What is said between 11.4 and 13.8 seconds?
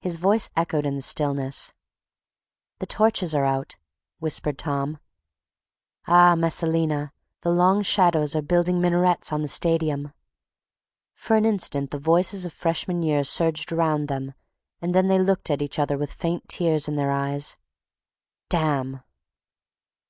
instant the voices of freshman year surged